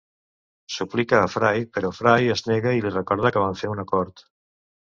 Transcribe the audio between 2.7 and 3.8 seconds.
i li recordar que van fer